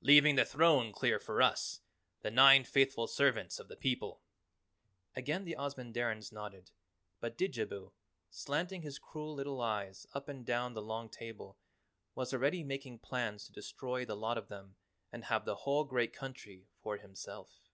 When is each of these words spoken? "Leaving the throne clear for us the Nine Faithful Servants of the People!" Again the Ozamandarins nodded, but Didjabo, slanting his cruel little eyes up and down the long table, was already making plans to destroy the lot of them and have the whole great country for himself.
"Leaving 0.00 0.34
the 0.34 0.44
throne 0.44 0.90
clear 0.92 1.20
for 1.20 1.40
us 1.40 1.82
the 2.22 2.32
Nine 2.32 2.64
Faithful 2.64 3.06
Servants 3.06 3.60
of 3.60 3.68
the 3.68 3.76
People!" 3.76 4.22
Again 5.14 5.44
the 5.44 5.54
Ozamandarins 5.56 6.32
nodded, 6.32 6.72
but 7.20 7.38
Didjabo, 7.38 7.92
slanting 8.28 8.82
his 8.82 8.98
cruel 8.98 9.34
little 9.34 9.60
eyes 9.60 10.04
up 10.14 10.28
and 10.28 10.44
down 10.44 10.74
the 10.74 10.82
long 10.82 11.08
table, 11.08 11.58
was 12.16 12.32
already 12.34 12.64
making 12.64 12.98
plans 12.98 13.44
to 13.44 13.52
destroy 13.52 14.04
the 14.04 14.16
lot 14.16 14.36
of 14.36 14.48
them 14.48 14.74
and 15.12 15.26
have 15.26 15.44
the 15.44 15.54
whole 15.58 15.84
great 15.84 16.12
country 16.12 16.66
for 16.80 16.96
himself. 16.96 17.68